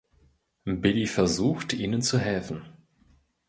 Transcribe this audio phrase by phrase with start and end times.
[0.65, 2.63] Billy versucht, ihnen zu helfen.